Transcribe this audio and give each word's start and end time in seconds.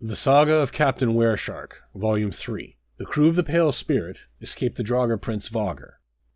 The 0.00 0.16
Saga 0.16 0.54
of 0.54 0.72
Captain 0.72 1.14
Wereshark, 1.14 1.74
Volume 1.94 2.32
3. 2.32 2.76
The 2.98 3.06
crew 3.06 3.28
of 3.28 3.36
the 3.36 3.44
Pale 3.44 3.72
Spirit 3.72 4.18
escaped 4.40 4.76
the 4.76 4.82
Draugr 4.82 5.18
Prince 5.20 5.48
Vogr. 5.48 5.92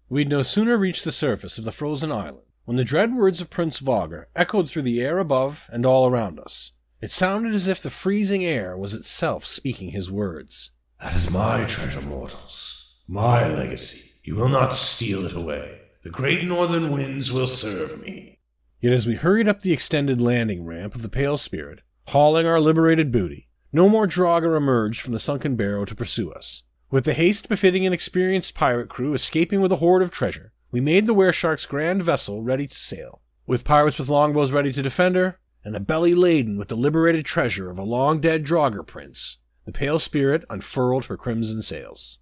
We'd 0.08 0.28
no 0.28 0.42
sooner 0.42 0.78
reached 0.78 1.04
the 1.04 1.12
surface 1.12 1.58
of 1.58 1.64
the 1.64 1.72
frozen 1.72 2.12
island 2.12 2.46
when 2.64 2.76
the 2.76 2.84
dread 2.84 3.14
words 3.14 3.40
of 3.40 3.50
Prince 3.50 3.80
Vogr 3.80 4.26
echoed 4.36 4.70
through 4.70 4.82
the 4.82 5.02
air 5.02 5.18
above 5.18 5.68
and 5.72 5.84
all 5.84 6.06
around 6.06 6.38
us. 6.38 6.72
It 7.02 7.10
sounded 7.10 7.52
as 7.52 7.66
if 7.66 7.82
the 7.82 7.90
freezing 7.90 8.44
air 8.44 8.76
was 8.76 8.94
itself 8.94 9.44
speaking 9.44 9.90
his 9.90 10.10
words. 10.10 10.70
That 11.02 11.16
is 11.16 11.30
my 11.30 11.64
treasure, 11.64 12.00
mortals. 12.00 13.00
My 13.08 13.48
legacy. 13.48 14.12
You 14.22 14.36
will 14.36 14.48
not 14.48 14.72
steal 14.72 15.26
it 15.26 15.34
away. 15.34 15.80
The 16.04 16.10
great 16.10 16.44
northern 16.44 16.92
winds 16.92 17.32
will 17.32 17.48
serve 17.48 18.00
me. 18.00 18.38
Yet 18.80 18.92
as 18.92 19.06
we 19.06 19.16
hurried 19.16 19.48
up 19.48 19.60
the 19.60 19.72
extended 19.72 20.22
landing 20.22 20.64
ramp 20.64 20.94
of 20.94 21.02
the 21.02 21.08
Pale 21.08 21.38
Spirit, 21.38 21.82
hauling 22.06 22.46
our 22.46 22.60
liberated 22.60 23.12
booty, 23.12 23.47
no 23.72 23.88
more 23.88 24.06
Draugr 24.06 24.56
emerged 24.56 25.00
from 25.00 25.12
the 25.12 25.18
sunken 25.18 25.56
barrow 25.56 25.84
to 25.84 25.94
pursue 25.94 26.30
us. 26.30 26.62
With 26.90 27.04
the 27.04 27.12
haste 27.12 27.48
befitting 27.48 27.84
an 27.86 27.92
experienced 27.92 28.54
pirate 28.54 28.88
crew 28.88 29.12
escaping 29.12 29.60
with 29.60 29.72
a 29.72 29.76
hoard 29.76 30.02
of 30.02 30.10
treasure, 30.10 30.52
we 30.70 30.80
made 30.80 31.06
the 31.06 31.14
Wereshark's 31.14 31.66
grand 31.66 32.02
vessel 32.02 32.42
ready 32.42 32.66
to 32.66 32.74
sail. 32.74 33.20
With 33.46 33.64
pirates 33.64 33.98
with 33.98 34.08
longbows 34.08 34.52
ready 34.52 34.72
to 34.72 34.82
defend 34.82 35.16
her, 35.16 35.38
and 35.64 35.76
a 35.76 35.80
belly 35.80 36.14
laden 36.14 36.56
with 36.56 36.68
the 36.68 36.76
liberated 36.76 37.26
treasure 37.26 37.70
of 37.70 37.78
a 37.78 37.82
long 37.82 38.20
dead 38.20 38.44
Draugr 38.44 38.86
prince, 38.86 39.36
the 39.66 39.72
Pale 39.72 39.98
Spirit 39.98 40.44
unfurled 40.48 41.06
her 41.06 41.16
crimson 41.16 41.60
sails. 41.60 42.18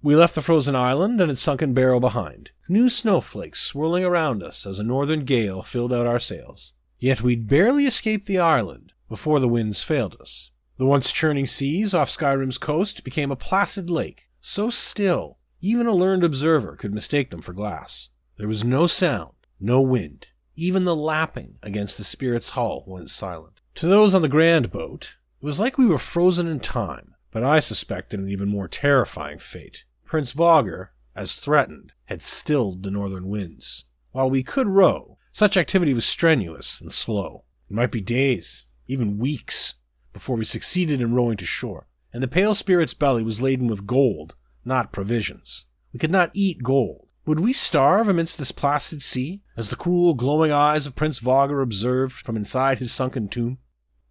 We 0.00 0.14
left 0.14 0.34
the 0.34 0.42
frozen 0.42 0.76
island 0.76 1.20
and 1.20 1.30
its 1.30 1.40
sunken 1.40 1.74
barrow 1.74 1.98
behind, 1.98 2.50
new 2.68 2.88
snowflakes 2.88 3.60
swirling 3.60 4.04
around 4.04 4.42
us 4.42 4.66
as 4.66 4.78
a 4.78 4.84
northern 4.84 5.24
gale 5.24 5.62
filled 5.62 5.92
out 5.92 6.06
our 6.06 6.20
sails. 6.20 6.72
Yet 6.98 7.22
we'd 7.22 7.48
barely 7.48 7.84
escaped 7.84 8.26
the 8.26 8.38
island 8.38 8.92
before 9.08 9.40
the 9.40 9.48
winds 9.48 9.82
failed 9.82 10.16
us. 10.20 10.50
The 10.76 10.86
once 10.86 11.12
churning 11.12 11.46
seas 11.46 11.94
off 11.94 12.10
Skyrim's 12.10 12.58
coast 12.58 13.04
became 13.04 13.30
a 13.30 13.36
placid 13.36 13.88
lake, 13.88 14.28
so 14.40 14.70
still, 14.70 15.38
even 15.60 15.86
a 15.86 15.94
learned 15.94 16.24
observer 16.24 16.74
could 16.74 16.92
mistake 16.92 17.30
them 17.30 17.40
for 17.40 17.52
glass. 17.52 18.08
There 18.38 18.48
was 18.48 18.64
no 18.64 18.88
sound, 18.88 19.34
no 19.60 19.80
wind. 19.80 20.30
Even 20.56 20.84
the 20.84 20.96
lapping 20.96 21.58
against 21.62 21.96
the 21.96 22.04
spirit's 22.04 22.50
hull 22.50 22.82
went 22.88 23.08
silent. 23.08 23.60
To 23.76 23.86
those 23.86 24.14
on 24.14 24.22
the 24.22 24.28
grand 24.28 24.72
boat, 24.72 25.16
it 25.40 25.46
was 25.46 25.60
like 25.60 25.78
we 25.78 25.86
were 25.86 25.98
frozen 25.98 26.48
in 26.48 26.58
time, 26.58 27.14
but 27.30 27.44
I 27.44 27.60
suspected 27.60 28.18
an 28.18 28.28
even 28.28 28.48
more 28.48 28.68
terrifying 28.68 29.38
fate. 29.38 29.84
Prince 30.04 30.34
Vogr, 30.34 30.88
as 31.14 31.36
threatened, 31.36 31.92
had 32.06 32.20
stilled 32.20 32.82
the 32.82 32.90
northern 32.90 33.28
winds. 33.28 33.84
While 34.10 34.28
we 34.28 34.42
could 34.42 34.66
row, 34.66 35.18
such 35.32 35.56
activity 35.56 35.94
was 35.94 36.04
strenuous 36.04 36.80
and 36.80 36.90
slow. 36.90 37.44
It 37.70 37.74
might 37.74 37.92
be 37.92 38.00
days, 38.00 38.64
even 38.86 39.18
weeks, 39.18 39.74
before 40.14 40.36
we 40.36 40.44
succeeded 40.46 41.02
in 41.02 41.12
rowing 41.12 41.36
to 41.36 41.44
shore, 41.44 41.86
and 42.12 42.22
the 42.22 42.28
pale 42.28 42.54
spirit's 42.54 42.94
belly 42.94 43.22
was 43.22 43.42
laden 43.42 43.66
with 43.66 43.86
gold, 43.86 44.34
not 44.64 44.92
provisions. 44.92 45.66
We 45.92 45.98
could 45.98 46.10
not 46.10 46.30
eat 46.32 46.62
gold. 46.62 47.08
Would 47.26 47.40
we 47.40 47.52
starve 47.52 48.08
amidst 48.08 48.38
this 48.38 48.52
placid 48.52 49.02
sea, 49.02 49.42
as 49.56 49.70
the 49.70 49.76
cruel, 49.76 50.14
glowing 50.14 50.52
eyes 50.52 50.86
of 50.86 50.94
Prince 50.94 51.20
Vogr 51.20 51.62
observed 51.62 52.14
from 52.14 52.36
inside 52.36 52.78
his 52.78 52.92
sunken 52.92 53.28
tomb? 53.28 53.58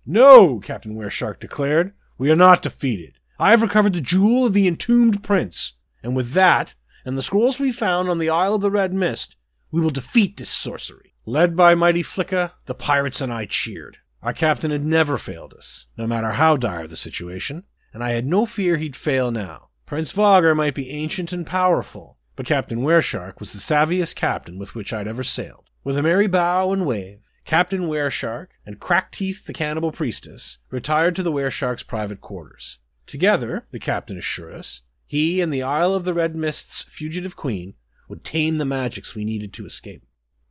No, 0.05 0.59
Captain 0.59 0.95
Wereshark 0.95 1.39
declared. 1.39 1.93
We 2.17 2.29
are 2.29 2.35
not 2.35 2.61
defeated. 2.61 3.19
I 3.39 3.51
have 3.51 3.61
recovered 3.61 3.93
the 3.93 4.01
jewel 4.01 4.45
of 4.45 4.53
the 4.53 4.67
entombed 4.67 5.23
prince, 5.23 5.73
and 6.01 6.15
with 6.15 6.31
that, 6.33 6.75
and 7.05 7.17
the 7.17 7.23
scrolls 7.23 7.59
we 7.59 7.71
found 7.71 8.09
on 8.09 8.17
the 8.17 8.29
Isle 8.29 8.55
of 8.55 8.61
the 8.61 8.71
Red 8.71 8.93
Mist, 8.93 9.35
we 9.71 9.81
will 9.81 9.89
defeat 9.89 10.37
this 10.37 10.49
sorcery. 10.49 11.13
Led 11.25 11.55
by 11.55 11.73
mighty 11.73 12.03
Flicka, 12.03 12.51
the 12.65 12.75
pirates 12.75 13.21
and 13.21 13.31
I 13.31 13.45
cheered. 13.45 13.99
Our 14.23 14.31
captain 14.31 14.71
had 14.71 14.85
never 14.85 15.17
failed 15.17 15.53
us, 15.53 15.87
no 15.97 16.07
matter 16.07 16.31
how 16.31 16.55
dire 16.55 16.87
the 16.87 16.95
situation, 16.95 17.65
and 17.93 18.01
I 18.01 18.11
had 18.11 18.25
no 18.25 18.45
fear 18.45 18.77
he'd 18.77 18.95
fail 18.95 19.31
now. 19.31 19.67
Prince 19.85 20.13
Vogr 20.13 20.55
might 20.55 20.73
be 20.73 20.91
ancient 20.91 21.33
and 21.33 21.45
powerful, 21.45 22.17
but 22.37 22.45
Captain 22.45 22.79
Wereshark 22.79 23.41
was 23.41 23.51
the 23.51 23.59
savviest 23.59 24.15
captain 24.15 24.57
with 24.57 24.75
which 24.75 24.93
I'd 24.93 25.09
ever 25.09 25.23
sailed. 25.23 25.69
With 25.83 25.97
a 25.97 26.01
merry 26.01 26.27
bow 26.27 26.71
and 26.71 26.85
wave, 26.85 27.19
Captain 27.43 27.89
Wereshark 27.89 28.47
and 28.65 28.79
Crackteeth 28.79 29.43
the 29.43 29.51
cannibal 29.51 29.91
priestess 29.91 30.57
retired 30.69 31.17
to 31.17 31.23
the 31.23 31.31
Wereshark's 31.31 31.83
private 31.83 32.21
quarters. 32.21 32.79
Together, 33.05 33.67
the 33.71 33.79
captain 33.79 34.17
assured 34.17 34.53
us, 34.53 34.83
he 35.05 35.41
and 35.41 35.51
the 35.51 35.63
Isle 35.63 35.93
of 35.93 36.05
the 36.05 36.13
Red 36.13 36.33
Mist's 36.33 36.83
fugitive 36.83 37.35
queen 37.35 37.73
would 38.07 38.23
tame 38.23 38.57
the 38.57 38.63
magics 38.63 39.15
we 39.15 39.25
needed 39.25 39.51
to 39.53 39.65
escape. 39.65 40.05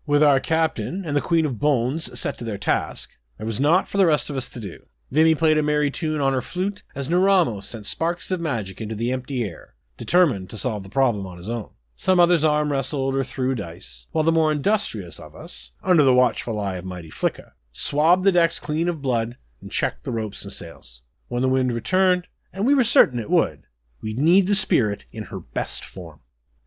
With 0.05 0.23
our 0.23 0.41
captain 0.41 1.07
and 1.07 1.17
the 1.17 1.23
Queen 1.23 1.47
of 1.47 1.59
Bones 1.59 2.19
set 2.21 2.37
to 2.37 2.45
their 2.45 2.59
task, 2.59 3.11
there 3.39 3.47
was 3.47 3.61
naught 3.61 3.89
for 3.89 3.99
the 3.99 4.07
rest 4.07 4.31
of 4.31 4.37
us 4.37 4.49
to 4.51 4.61
do. 4.61 4.87
Vimy 5.11 5.35
played 5.35 5.59
a 5.59 5.63
merry 5.63 5.91
tune 5.91 6.21
on 6.21 6.33
her 6.33 6.41
flute 6.41 6.83
as 6.95 7.09
Naramo 7.09 7.63
sent 7.63 7.87
sparks 7.87 8.31
of 8.31 8.41
magic 8.41 8.81
into 8.81 8.95
the 8.95 9.13
empty 9.13 9.45
air, 9.45 9.75
determined 9.97 10.49
to 10.51 10.57
solve 10.57 10.83
the 10.83 10.89
problem 10.89 11.27
on 11.27 11.37
his 11.37 11.51
own. 11.51 11.71
Some 11.97 12.19
others 12.19 12.45
arm 12.45 12.73
wrestled 12.73 13.15
or 13.15 13.23
threw 13.23 13.55
dice, 13.55 14.07
while 14.11 14.25
the 14.25 14.33
more 14.33 14.51
industrious 14.51 15.21
of 15.21 15.35
us, 15.35 15.73
under 15.83 16.03
the 16.03 16.15
watchful 16.15 16.59
eye 16.59 16.77
of 16.77 16.85
mighty 16.85 17.11
Flicka, 17.11 17.53
swabbed 17.71 18.25
the 18.25 18.33
decks 18.33 18.59
clean 18.59 18.89
of 18.89 19.03
blood 19.03 19.37
and 19.61 19.71
checked 19.71 20.05
the 20.05 20.13
ropes 20.13 20.45
and 20.45 20.53
sails. 20.53 21.03
When 21.29 21.43
the 21.43 21.49
wind 21.49 21.73
returned, 21.73 22.27
and 22.53 22.67
we 22.67 22.75
were 22.75 22.85
certain 22.85 23.19
it 23.19 23.31
would, 23.31 23.65
we'd 24.01 24.19
need 24.19 24.47
the 24.47 24.55
spirit 24.55 25.07
in 25.13 25.25
her 25.25 25.41
best 25.41 25.85
form. 25.85 26.21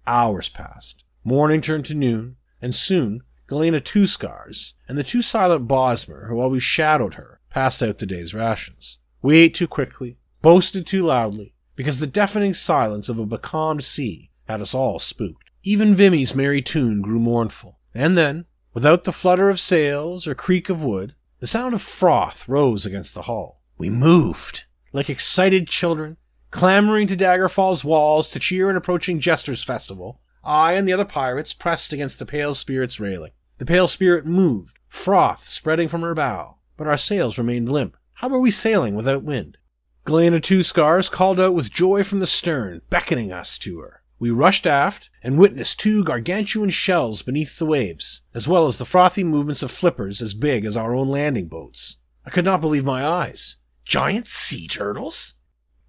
Hours 0.08 0.50
passed. 0.50 1.04
Morning 1.24 1.62
turned 1.62 1.86
to 1.88 1.96
noon, 1.96 2.38
and 2.62 2.74
soon 2.74 3.22
Galena 3.47 3.79
Two 3.79 4.07
Scars, 4.07 4.73
and 4.88 4.97
the 4.97 5.03
two 5.03 5.22
silent 5.22 5.67
Bosmer 5.67 6.28
who 6.28 6.39
always 6.39 6.63
shadowed 6.63 7.13
her, 7.13 7.39
passed 7.50 7.83
out 7.83 8.00
the 8.00 8.06
day's 8.06 8.33
rations. 8.33 8.97
We 9.22 9.38
ate 9.38 9.53
too 9.53 9.67
quickly, 9.67 10.17
boasted 10.41 10.88
too 10.88 11.03
loudly, 11.03 11.53
because 11.75 12.00
the 12.00 12.07
deafening 12.07 12.53
silence 12.53 13.09
of 13.09 13.19
a 13.19 13.25
becalmed 13.25 13.83
sea 13.83 14.31
had 14.47 14.61
us 14.61 14.73
all 14.73 15.00
spooked. 15.00 15.50
Even 15.63 15.95
Vimy's 15.95 16.35
merry 16.35 16.61
tune 16.61 17.01
grew 17.01 17.19
mournful, 17.19 17.79
and 17.94 18.17
then, 18.17 18.45
without 18.73 19.03
the 19.03 19.11
flutter 19.11 19.50
of 19.50 19.59
sails 19.59 20.27
or 20.27 20.35
creak 20.35 20.69
of 20.69 20.83
wood, 20.83 21.16
the 21.39 21.47
sound 21.47 21.73
of 21.73 21.81
froth 21.81 22.47
rose 22.47 22.85
against 22.85 23.13
the 23.13 23.23
hull. 23.23 23.62
We 23.77 23.89
moved, 23.89 24.66
like 24.94 25.09
excited 25.09 25.67
children, 25.67 26.17
clamoring 26.51 27.07
to 27.07 27.17
Daggerfall's 27.17 27.83
walls 27.83 28.29
to 28.29 28.39
cheer 28.39 28.69
an 28.69 28.77
approaching 28.77 29.19
jesters' 29.19 29.63
festival, 29.63 30.22
I 30.45 30.73
and 30.73 30.88
the 30.88 30.94
other 30.94 31.06
pirates 31.06 31.53
pressed 31.53 31.91
against 31.91 32.19
the 32.19 32.25
Pale 32.25 32.53
Spirit's 32.56 33.00
railing. 33.00 33.31
The 33.57 33.66
Pale 33.66 33.88
Spirit 33.88 34.25
moved, 34.25 34.78
froth 34.88 35.47
spreading 35.47 35.88
from 35.88 36.01
her 36.01 36.13
bow, 36.13 36.57
but 36.78 36.88
our 36.88 36.97
sails 36.97 37.38
remained 37.38 37.72
limp. 37.72 37.97
How 38.13 38.28
were 38.28 38.39
we 38.39 38.51
sailing 38.51 38.95
without 38.95 39.23
wind? 39.23 39.57
Galena 40.03 40.39
Two 40.39 40.61
Scars 40.61 41.09
called 41.09 41.39
out 41.39 41.56
with 41.56 41.72
joy 41.72 42.03
from 42.03 42.19
the 42.19 42.28
stern, 42.28 42.81
beckoning 42.91 43.31
us 43.31 43.57
to 43.59 43.79
her. 43.79 44.03
We 44.19 44.29
rushed 44.29 44.67
aft 44.67 45.09
and 45.23 45.38
witnessed 45.38 45.79
two 45.79 46.03
gargantuan 46.03 46.69
shells 46.69 47.22
beneath 47.22 47.57
the 47.57 47.66
waves, 47.66 48.22
as 48.33 48.47
well 48.47 48.67
as 48.67 48.77
the 48.77 48.85
frothy 48.85 49.23
movements 49.23 49.63
of 49.63 49.72
flippers 49.72 50.22
as 50.22 50.33
big 50.33 50.63
as 50.63 50.77
our 50.77 50.95
own 50.95 51.07
landing 51.07 51.47
boats. 51.47 51.97
I 52.25 52.30
could 52.30 52.45
not 52.45 52.62
believe 52.62 52.86
my 52.86 53.06
eyes. 53.06 53.57
Giant 53.83 54.27
sea 54.27 54.68
turtles? 54.68 55.33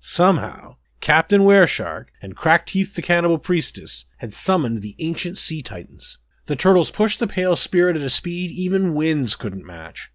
Somehow, 0.01 0.77
Captain 1.01 1.43
Wereshark 1.43 2.07
and 2.21 2.37
Crackteeth 2.37 2.95
the 2.95 3.03
Cannibal 3.03 3.39
Priestess 3.39 4.07
had 4.19 4.33
summoned 4.33 4.83
the 4.83 4.97
ancient 4.99 5.39
sea 5.39 5.63
titans. 5.63 6.19
The 6.47 6.57
turtles 6.57 6.91
pushed 6.91 7.19
the 7.19 7.27
pale 7.27 7.57
spirit 7.57 7.97
at 7.97 8.03
a 8.03 8.11
speed 8.11 8.51
even 8.51 8.95
winds 8.95 9.37
couldn't 9.37 9.65
match. 9.65 10.13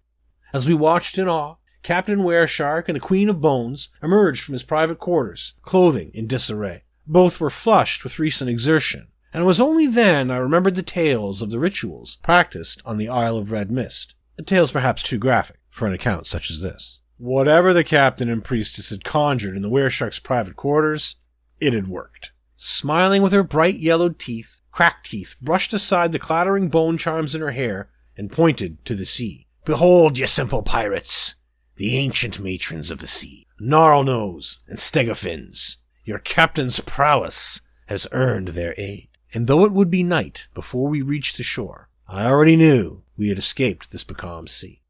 As 0.52 0.66
we 0.66 0.74
watched 0.74 1.18
in 1.18 1.28
awe, 1.28 1.56
Captain 1.82 2.20
Wereshark 2.20 2.88
and 2.88 2.96
the 2.96 3.00
Queen 3.00 3.28
of 3.28 3.40
Bones 3.40 3.88
emerged 4.02 4.42
from 4.42 4.52
his 4.52 4.62
private 4.62 4.98
quarters, 4.98 5.54
clothing 5.62 6.10
in 6.14 6.26
disarray. 6.26 6.84
Both 7.06 7.40
were 7.40 7.50
flushed 7.50 8.04
with 8.04 8.18
recent 8.18 8.48
exertion, 8.48 9.08
and 9.32 9.42
it 9.42 9.46
was 9.46 9.60
only 9.60 9.86
then 9.86 10.30
I 10.30 10.36
remembered 10.36 10.74
the 10.74 10.82
tales 10.82 11.42
of 11.42 11.50
the 11.50 11.58
rituals 11.58 12.18
practiced 12.22 12.80
on 12.84 12.98
the 12.98 13.08
Isle 13.08 13.36
of 13.36 13.50
Red 13.50 13.70
Mist. 13.70 14.14
Tales 14.46 14.72
perhaps 14.72 15.02
too 15.02 15.18
graphic 15.18 15.58
for 15.70 15.86
an 15.86 15.92
account 15.92 16.26
such 16.26 16.50
as 16.50 16.62
this. 16.62 17.00
Whatever 17.18 17.72
the 17.72 17.84
captain 17.84 18.28
and 18.28 18.42
priestess 18.42 18.90
had 18.90 19.04
conjured 19.04 19.56
in 19.56 19.62
the 19.62 19.70
Wereshark's 19.70 20.18
private 20.18 20.56
quarters, 20.56 21.16
it 21.60 21.72
had 21.72 21.88
worked. 21.88 22.32
Smiling 22.56 23.22
with 23.22 23.32
her 23.32 23.42
bright 23.42 23.76
yellowed 23.76 24.18
teeth, 24.18 24.60
Crackteeth 24.72 25.40
brushed 25.40 25.74
aside 25.74 26.12
the 26.12 26.18
clattering 26.18 26.68
bone 26.68 26.98
charms 26.98 27.34
in 27.34 27.40
her 27.40 27.50
hair 27.50 27.90
and 28.16 28.32
pointed 28.32 28.84
to 28.86 28.94
the 28.94 29.04
sea. 29.04 29.46
Behold, 29.64 30.18
ye 30.18 30.26
simple 30.26 30.62
pirates! 30.62 31.34
the 31.76 31.96
ancient 31.96 32.38
matrons 32.38 32.90
of 32.90 32.98
the 32.98 33.06
sea, 33.06 33.46
Gnarlnose 33.60 34.58
and 34.68 34.78
Stegafins. 34.78 35.76
Your 36.04 36.18
captain's 36.18 36.80
prowess 36.80 37.60
has 37.86 38.06
earned 38.12 38.48
their 38.48 38.74
aid. 38.76 39.08
And 39.34 39.46
though 39.46 39.64
it 39.64 39.72
would 39.72 39.90
be 39.90 40.02
night 40.02 40.46
before 40.54 40.88
we 40.88 41.00
reached 41.00 41.36
the 41.36 41.42
shore, 41.42 41.88
I 42.06 42.26
already 42.26 42.56
knew 42.56 43.02
we 43.16 43.30
had 43.30 43.38
escaped 43.38 43.90
this 43.90 44.04
becalmed 44.04 44.50
sea. 44.50 44.81